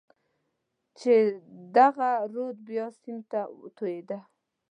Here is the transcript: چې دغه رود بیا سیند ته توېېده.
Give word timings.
چې 0.99 1.13
دغه 1.75 2.09
رود 2.33 2.57
بیا 2.67 2.85
سیند 2.99 3.23
ته 3.31 3.41
توېېده. 3.77 4.19